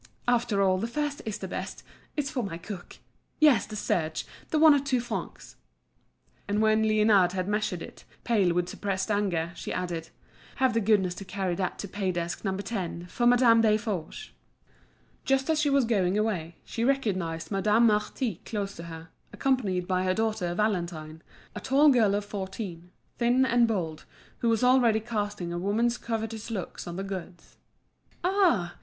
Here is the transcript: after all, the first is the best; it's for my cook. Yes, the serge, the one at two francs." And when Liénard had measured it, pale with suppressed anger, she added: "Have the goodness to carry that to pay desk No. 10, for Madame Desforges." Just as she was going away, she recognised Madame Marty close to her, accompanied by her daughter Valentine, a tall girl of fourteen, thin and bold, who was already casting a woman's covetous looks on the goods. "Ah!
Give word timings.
after 0.27 0.63
all, 0.63 0.79
the 0.79 0.87
first 0.87 1.21
is 1.27 1.37
the 1.37 1.47
best; 1.47 1.83
it's 2.17 2.31
for 2.31 2.41
my 2.43 2.57
cook. 2.57 2.97
Yes, 3.39 3.67
the 3.67 3.75
serge, 3.75 4.25
the 4.49 4.57
one 4.57 4.73
at 4.73 4.83
two 4.83 4.99
francs." 4.99 5.57
And 6.47 6.59
when 6.59 6.81
Liénard 6.83 7.33
had 7.33 7.47
measured 7.47 7.83
it, 7.83 8.03
pale 8.23 8.51
with 8.51 8.67
suppressed 8.67 9.11
anger, 9.11 9.51
she 9.53 9.71
added: 9.71 10.09
"Have 10.55 10.73
the 10.73 10.81
goodness 10.81 11.13
to 11.13 11.23
carry 11.25 11.53
that 11.53 11.77
to 11.77 11.87
pay 11.87 12.11
desk 12.11 12.43
No. 12.43 12.57
10, 12.57 13.05
for 13.09 13.27
Madame 13.27 13.61
Desforges." 13.61 14.31
Just 15.23 15.51
as 15.51 15.59
she 15.61 15.69
was 15.69 15.85
going 15.85 16.17
away, 16.17 16.55
she 16.65 16.83
recognised 16.83 17.51
Madame 17.51 17.85
Marty 17.85 18.41
close 18.43 18.75
to 18.77 18.85
her, 18.85 19.09
accompanied 19.31 19.87
by 19.87 20.01
her 20.03 20.15
daughter 20.15 20.55
Valentine, 20.55 21.21
a 21.53 21.59
tall 21.59 21.89
girl 21.89 22.15
of 22.15 22.25
fourteen, 22.25 22.89
thin 23.19 23.45
and 23.45 23.67
bold, 23.67 24.05
who 24.39 24.49
was 24.49 24.63
already 24.63 24.99
casting 24.99 25.53
a 25.53 25.59
woman's 25.59 25.99
covetous 25.99 26.49
looks 26.49 26.87
on 26.87 26.95
the 26.95 27.03
goods. 27.03 27.57
"Ah! 28.23 28.77